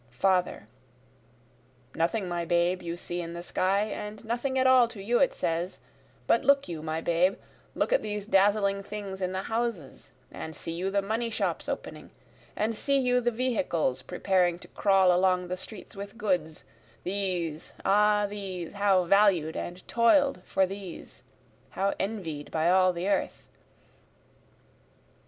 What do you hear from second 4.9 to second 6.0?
you it says